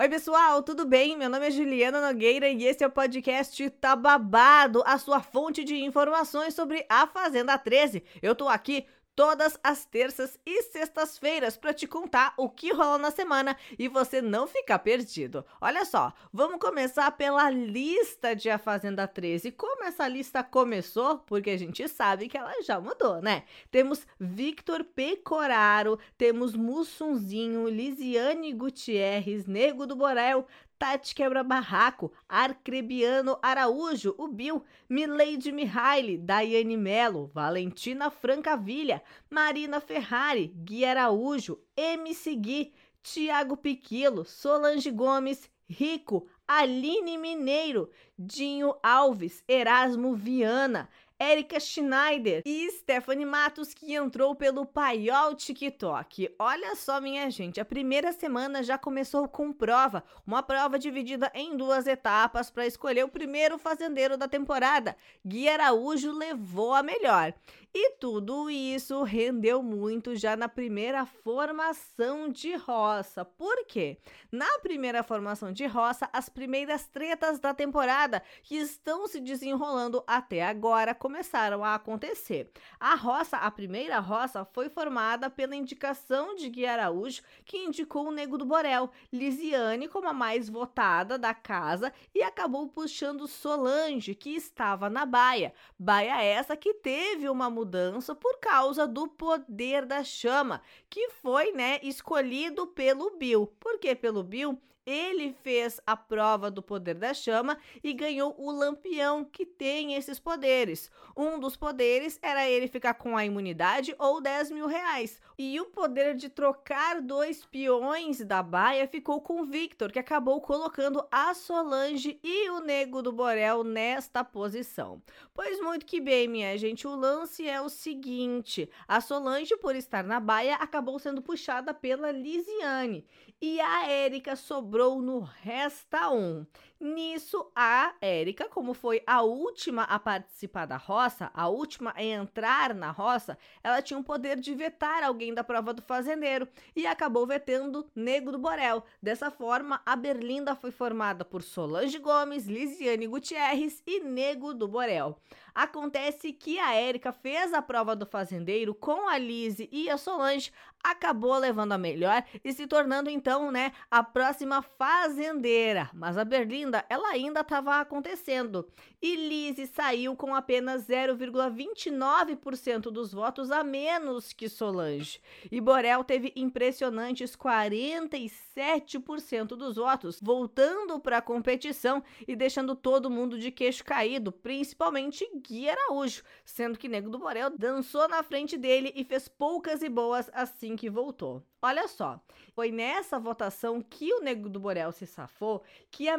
[0.00, 1.14] Oi, pessoal, tudo bem?
[1.14, 5.62] Meu nome é Juliana Nogueira e esse é o podcast Tá Babado, a sua fonte
[5.62, 8.02] de informações sobre a Fazenda 13.
[8.22, 13.10] Eu tô aqui todas as terças e sextas-feiras para te contar o que rola na
[13.10, 15.44] semana e você não ficar perdido.
[15.60, 19.52] Olha só, vamos começar pela lista de A Fazenda 13.
[19.52, 21.18] Como essa lista começou?
[21.18, 23.44] Porque a gente sabe que ela já mudou, né?
[23.70, 30.46] Temos Victor Pecoraro, temos Mussunzinho, Lisiane Gutierrez, Nego do Borel,
[30.80, 40.48] Tati Quebra Barraco, Arcrebiano Araújo, o Bill, Mileide Mihaly, Daiane Melo, Valentina Francavilha, Marina Ferrari,
[40.64, 50.88] Gui Araújo, MC Gui, Tiago Piquilo, Solange Gomes, Rico, Aline Mineiro, Dinho Alves, Erasmo Viana,
[51.22, 56.34] Érica Schneider e Stephanie Matos, que entrou pelo Paiol TikTok.
[56.38, 61.58] Olha só, minha gente, a primeira semana já começou com prova, uma prova dividida em
[61.58, 64.96] duas etapas para escolher o primeiro fazendeiro da temporada.
[65.22, 67.34] Gui Araújo levou a melhor.
[67.72, 73.24] E tudo isso rendeu muito já na primeira formação de roça.
[73.24, 73.98] Por quê?
[74.32, 80.42] Na primeira formação de roça, as primeiras tretas da temporada que estão se desenrolando até
[80.42, 82.52] agora começaram a acontecer.
[82.78, 88.12] A roça, a primeira roça, foi formada pela indicação de Gui Araújo, que indicou o
[88.12, 94.30] Nego do Borel, Lisiane como a mais votada da casa e acabou puxando Solange, que
[94.36, 95.52] estava na baia.
[95.76, 101.80] Baia essa que teve uma mudança por causa do poder da chama, que foi, né,
[101.82, 103.48] escolhido pelo Bill.
[103.58, 104.56] Por que pelo Bill?
[104.90, 110.18] Ele fez a prova do poder da chama e ganhou o lampião que tem esses
[110.18, 110.90] poderes.
[111.16, 115.20] Um dos poderes era ele ficar com a imunidade ou 10 mil reais.
[115.38, 121.06] E o poder de trocar dois peões da baia ficou com Victor, que acabou colocando
[121.10, 125.00] a Solange e o Nego do Borel nesta posição.
[125.32, 130.02] Pois muito que bem, minha gente, o lance é o seguinte: a Solange, por estar
[130.02, 133.06] na baia, acabou sendo puxada pela Lisiane.
[133.40, 136.46] E a Érica sobrou sobrou no Resta 1.
[136.80, 142.74] Nisso, a Érica, como foi a última a participar da roça, a última a entrar
[142.74, 147.26] na roça, ela tinha o poder de vetar alguém da prova do fazendeiro e acabou
[147.26, 148.82] vetando Nego do Borel.
[149.02, 155.18] Dessa forma, a Berlinda foi formada por Solange Gomes, Lisiane Gutierrez e Nego do Borel.
[155.54, 160.50] Acontece que a Érica fez a prova do fazendeiro com a Lise e a Solange,
[160.82, 165.90] acabou levando a melhor e se tornando então, né, a próxima fazendeira.
[165.92, 168.68] Mas a Berlinda, ela ainda estava acontecendo.
[169.02, 175.20] E Lise saiu com apenas 0,29% dos votos a menos que Solange.
[175.50, 183.38] E Borel teve impressionantes 47% dos votos, voltando para a competição e deixando todo mundo
[183.38, 188.92] de queixo caído, principalmente Gui Araújo, sendo que Nego do Borel dançou na frente dele
[188.94, 191.42] e fez poucas e boas assim que voltou.
[191.62, 192.18] Olha só,
[192.54, 196.16] foi nessa votação que o Nego do Borel se safou que a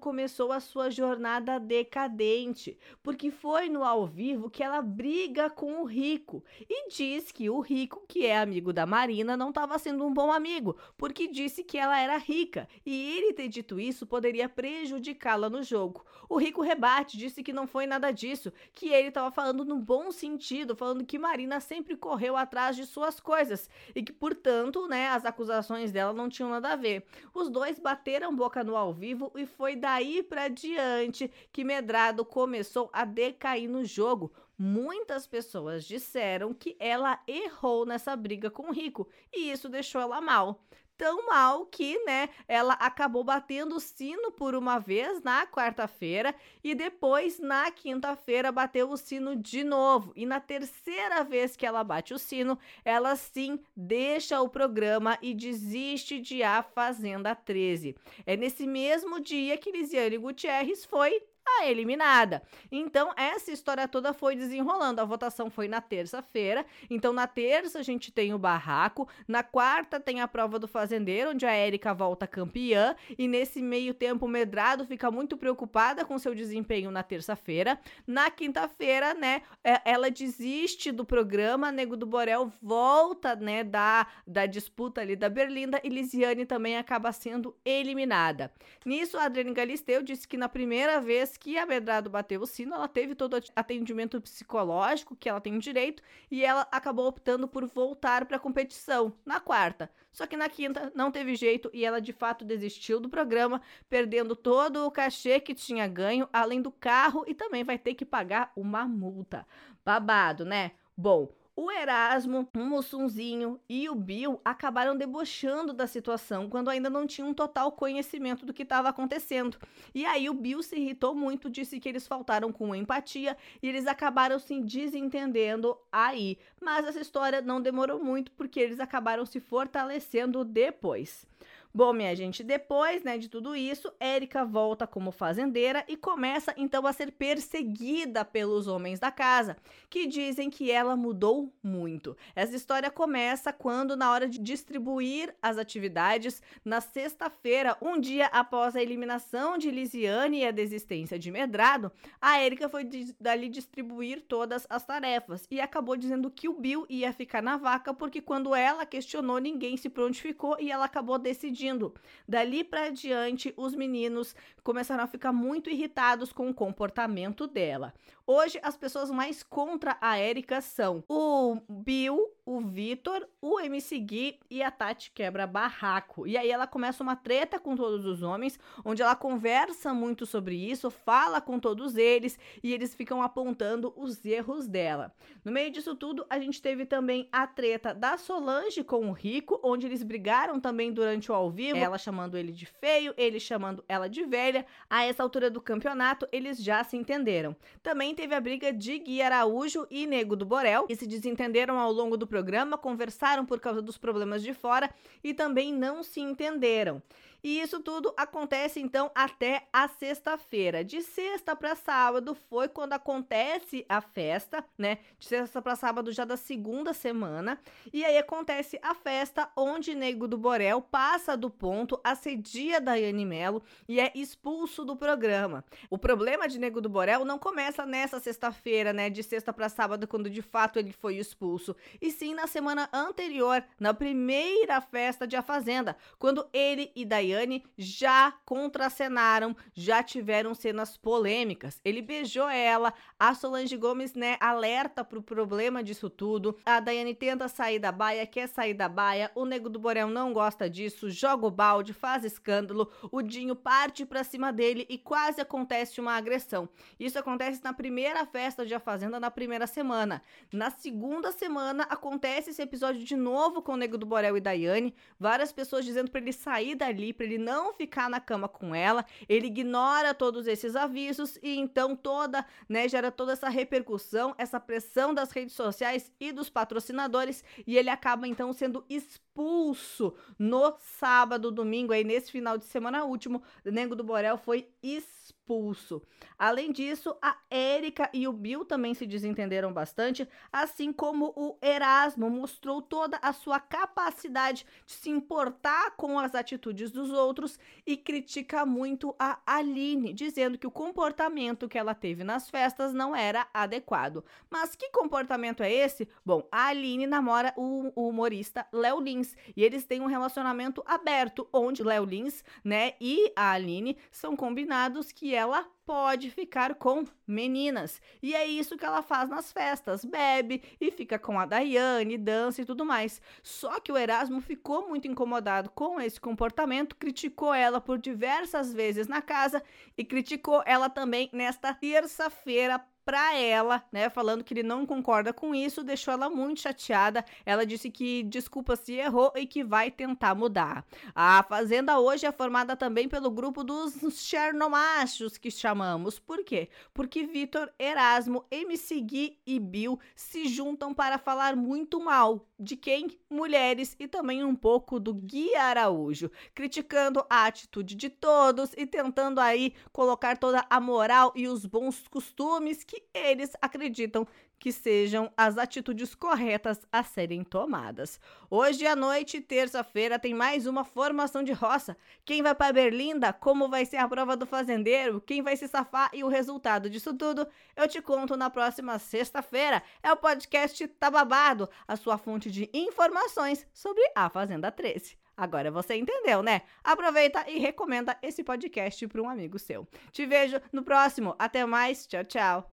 [0.00, 5.84] Começou a sua jornada decadente, porque foi no ao vivo que ela briga com o
[5.84, 10.12] Rico e diz que o Rico, que é amigo da Marina, não estava sendo um
[10.12, 15.48] bom amigo, porque disse que ela era rica e ele ter dito isso poderia prejudicá-la
[15.50, 16.04] no jogo.
[16.28, 20.10] O Rico rebate, disse que não foi nada disso, que ele estava falando no bom
[20.10, 25.08] sentido, falando que Marina sempre correu atrás de suas coisas e que, portanto, Portanto, né,
[25.08, 27.04] as acusações dela não tinham nada a ver.
[27.34, 32.90] Os dois bateram boca no ao vivo e foi daí para diante que Medrado começou
[32.92, 34.32] a decair no jogo.
[34.56, 40.20] Muitas pessoas disseram que ela errou nessa briga com o Rico e isso deixou ela
[40.20, 40.64] mal
[40.98, 46.74] tão mal que, né, ela acabou batendo o sino por uma vez na quarta-feira e
[46.74, 50.12] depois na quinta-feira bateu o sino de novo.
[50.16, 55.32] E na terceira vez que ela bate o sino, ela sim deixa o programa e
[55.32, 57.94] desiste de A Fazenda 13.
[58.26, 61.22] É nesse mesmo dia que Lisiane Gutierrez foi
[61.66, 62.42] eliminada.
[62.70, 65.00] Então, essa história toda foi desenrolando.
[65.00, 66.64] A votação foi na terça-feira.
[66.90, 69.08] Então, na terça a gente tem o barraco.
[69.26, 72.94] Na quarta tem a prova do fazendeiro, onde a Érica volta campeã.
[73.18, 77.78] E nesse meio tempo, Medrado fica muito preocupada com seu desempenho na terça-feira.
[78.06, 81.72] Na quinta-feira, né, é, ela desiste do programa.
[81.72, 85.80] Nego do Borel volta, né, da, da disputa ali da Berlinda.
[85.82, 88.52] E Lisiane também acaba sendo eliminada.
[88.84, 92.74] Nisso, a Adriane Galisteu disse que na primeira vez que a Medrado bateu o sino,
[92.74, 97.64] ela teve todo o atendimento psicológico que ela tem direito e ela acabou optando por
[97.66, 99.90] voltar para a competição na quarta.
[100.12, 104.34] Só que na quinta não teve jeito e ela de fato desistiu do programa, perdendo
[104.34, 108.52] todo o cachê que tinha ganho, além do carro e também vai ter que pagar
[108.56, 109.46] uma multa.
[109.84, 110.72] Babado, né?
[110.96, 117.04] Bom, o Erasmo, o Mussunzinho e o Bill acabaram debochando da situação quando ainda não
[117.04, 119.58] tinham um total conhecimento do que estava acontecendo.
[119.92, 123.88] E aí o Bill se irritou muito, disse que eles faltaram com empatia e eles
[123.88, 126.38] acabaram se desentendendo aí.
[126.60, 131.26] Mas essa história não demorou muito porque eles acabaram se fortalecendo depois.
[131.72, 136.86] Bom, minha gente, depois né, de tudo isso, Érica volta como fazendeira e começa então
[136.86, 139.54] a ser perseguida pelos homens da casa,
[139.90, 142.16] que dizem que ela mudou muito.
[142.34, 148.74] Essa história começa quando, na hora de distribuir as atividades, na sexta-feira, um dia após
[148.74, 152.88] a eliminação de Lisiane e a desistência de Medrado, a Érica foi
[153.20, 157.92] dali distribuir todas as tarefas e acabou dizendo que o Bill ia ficar na vaca
[157.92, 161.92] porque quando ela questionou, ninguém se prontificou e ela acabou decidindo pedindo.
[162.26, 164.34] Dali para diante, os meninos
[164.68, 167.94] começaram a ficar muito irritados com o comportamento dela.
[168.26, 174.38] Hoje, as pessoas mais contra a Erika são o Bill, o Vitor, o MC Gui
[174.50, 176.26] e a Tati quebra barraco.
[176.26, 180.54] E aí ela começa uma treta com todos os homens, onde ela conversa muito sobre
[180.54, 185.14] isso, fala com todos eles e eles ficam apontando os erros dela.
[185.42, 189.58] No meio disso tudo, a gente teve também a treta da Solange com o Rico,
[189.62, 193.82] onde eles brigaram também durante o ao vivo, ela chamando ele de feio, ele chamando
[193.88, 194.57] ela de velha.
[194.88, 197.56] A essa altura do campeonato, eles já se entenderam.
[197.82, 201.92] Também teve a briga de Gui Araújo e Nego do Borel, que se desentenderam ao
[201.92, 204.90] longo do programa, conversaram por causa dos problemas de fora
[205.22, 207.02] e também não se entenderam.
[207.42, 210.84] E isso tudo acontece então até a sexta-feira.
[210.84, 214.98] De sexta para sábado foi quando acontece a festa, né?
[215.18, 217.60] De sexta para sábado já da segunda semana.
[217.92, 223.62] E aí acontece a festa onde Nego do Borel passa do ponto, assedia Daiane Melo
[223.88, 225.64] e é expulso do programa.
[225.88, 229.08] O problema de Nego do Borel não começa nessa sexta-feira, né?
[229.08, 231.76] De sexta para sábado, quando de fato ele foi expulso.
[232.00, 237.27] E sim na semana anterior, na primeira festa de A Fazenda, quando ele e Daiane
[237.28, 241.80] Daiane já contracenaram, já tiveram cenas polêmicas.
[241.84, 246.56] Ele beijou ela, a Solange Gomes, né, alerta pro problema disso tudo.
[246.64, 250.32] A Daiane tenta sair da baia, quer sair da baia, o Nego do Borel não
[250.32, 255.40] gosta disso, joga o balde, faz escândalo, o Dinho parte pra cima dele e quase
[255.40, 256.68] acontece uma agressão.
[256.98, 260.22] Isso acontece na primeira festa de A Fazenda, na primeira semana.
[260.52, 264.94] Na segunda semana, acontece esse episódio de novo com o Nego do Borel e Daiane,
[265.18, 269.04] várias pessoas dizendo para ele sair dali, para ele não ficar na cama com ela,
[269.28, 275.12] ele ignora todos esses avisos e então toda, né, gera toda essa repercussão, essa pressão
[275.12, 277.42] das redes sociais e dos patrocinadores.
[277.66, 283.42] E ele acaba então sendo expulso no sábado, domingo, aí nesse final de semana último,
[283.64, 286.02] Nego do Borel foi expulso expulso.
[286.38, 292.28] Além disso, a Érica e o Bill também se desentenderam bastante, assim como o Erasmo
[292.28, 298.66] mostrou toda a sua capacidade de se importar com as atitudes dos outros e critica
[298.66, 304.24] muito a Aline, dizendo que o comportamento que ela teve nas festas não era adequado.
[304.50, 306.08] Mas que comportamento é esse?
[306.24, 311.82] Bom, a Aline namora o humorista Léo Lins e eles têm um relacionamento aberto, onde
[311.82, 318.02] Léo Lins, né, e a Aline são combinados que ela pode ficar com meninas.
[318.22, 322.60] E é isso que ela faz nas festas: bebe e fica com a Daiane, dança
[322.60, 323.22] e tudo mais.
[323.42, 329.06] Só que o Erasmo ficou muito incomodado com esse comportamento, criticou ela por diversas vezes
[329.06, 329.62] na casa
[329.96, 335.54] e criticou ela também nesta terça-feira para ela, né, falando que ele não concorda com
[335.54, 337.24] isso, deixou ela muito chateada.
[337.46, 340.84] Ela disse que desculpa se errou e que vai tentar mudar.
[341.14, 346.18] A Fazenda hoje é formada também pelo grupo dos Chernomachos, que chamamos.
[346.18, 346.68] Por quê?
[346.92, 353.18] Porque Vitor, Erasmo, MC Gui e Bill se juntam para falar muito mal de quem?
[353.30, 359.40] Mulheres e também um pouco do Gui Araújo, criticando a atitude de todos e tentando
[359.40, 364.26] aí colocar toda a moral e os bons costumes que eles acreditam
[364.58, 368.20] que sejam as atitudes corretas a serem tomadas.
[368.50, 371.96] Hoje à noite, terça-feira, tem mais uma formação de roça.
[372.24, 373.32] Quem vai para Berlinda?
[373.32, 375.20] Como vai ser a prova do fazendeiro?
[375.20, 376.10] Quem vai se safar?
[376.12, 377.46] E o resultado disso tudo
[377.76, 379.82] eu te conto na próxima sexta-feira.
[380.02, 385.16] É o podcast Tababado, a sua fonte de informações sobre a Fazenda 13.
[385.38, 386.62] Agora você entendeu, né?
[386.82, 389.86] Aproveita e recomenda esse podcast para um amigo seu.
[390.10, 391.36] Te vejo no próximo.
[391.38, 392.08] Até mais.
[392.08, 392.66] Tchau, tchau.